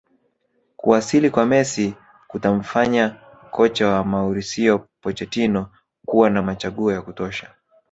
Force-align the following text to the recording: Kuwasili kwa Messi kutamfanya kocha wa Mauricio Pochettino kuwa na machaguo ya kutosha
Kuwasili 0.77 1.29
kwa 1.29 1.45
Messi 1.45 1.93
kutamfanya 2.27 3.09
kocha 3.51 3.87
wa 3.87 4.03
Mauricio 4.03 4.87
Pochettino 5.01 5.69
kuwa 6.05 6.29
na 6.29 6.41
machaguo 6.41 6.91
ya 6.91 7.01
kutosha 7.01 7.49